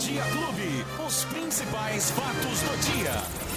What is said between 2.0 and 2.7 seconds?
fatos